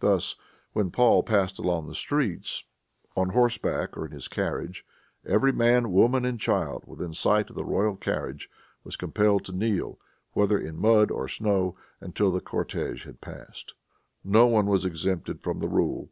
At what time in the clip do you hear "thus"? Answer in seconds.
0.00-0.36